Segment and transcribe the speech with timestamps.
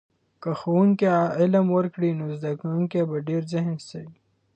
[0.41, 1.07] که ښوونکی
[1.39, 4.03] علم ورکړي، نو زده کونکي به ډېر ذهین سي.